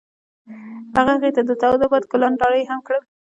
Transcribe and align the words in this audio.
هغه 0.97 1.11
هغې 1.17 1.31
ته 1.35 1.41
د 1.49 1.51
تاوده 1.61 1.87
باد 1.91 2.03
ګلان 2.11 2.33
ډالۍ 2.39 2.63
هم 2.69 2.79
کړل. 2.87 3.03